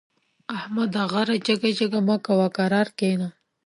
احمده! 0.57 1.03
غره 1.11 1.35
جګه 1.47 1.69
جګه 1.79 1.99
مه 2.07 2.17
کوه؛ 2.25 2.47
کرار 2.57 2.87
کېنه. 2.97 3.27